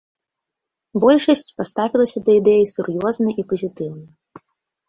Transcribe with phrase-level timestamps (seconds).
[1.03, 4.43] Большасць паставілася да ідэі сур'ёзна і пазітыўна.